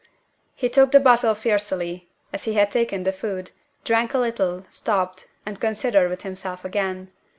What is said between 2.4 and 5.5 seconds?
he had taken the food, drank a little, stopped,